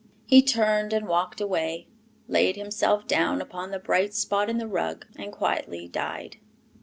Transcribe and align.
He 0.25 0.41
turned 0.41 0.93
and 0.93 1.07
walked 1.07 1.39
away, 1.39 1.85
laid 2.27 2.55
himself 2.55 3.05
down 3.05 3.39
upon 3.39 3.69
the 3.69 3.77
bright 3.77 4.15
spot 4.15 4.49
in 4.49 4.57
the 4.57 4.65
rug, 4.65 5.05
and 5.15 5.31
quietly 5.31 5.87
died. 5.87 6.37